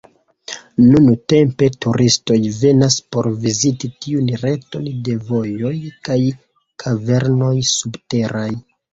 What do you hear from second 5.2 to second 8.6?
vojoj kaj kavernoj subteraj.